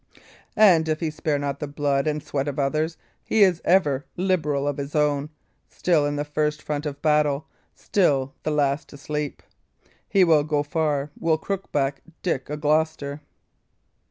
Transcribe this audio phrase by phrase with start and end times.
[0.57, 4.67] And if he spare not the blood and sweat of others, he is ever liberal
[4.67, 5.29] of his own,
[5.69, 9.43] still in the first front of battle, still the last to sleep.
[10.09, 13.21] He will go far, will Crookback Dick o' Gloucester!"